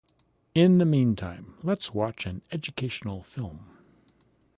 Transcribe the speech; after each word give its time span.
In 0.55 0.79
the 0.79 0.85
meantime 0.85 1.59
let's 1.61 1.93
watch 1.93 2.25
an 2.25 2.41
educational 2.51 3.21
film. 3.21 3.77